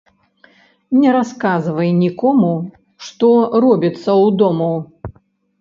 [1.01, 2.49] Не расказвай нiкому,
[3.09, 3.31] што
[3.67, 4.73] робiцца ўдому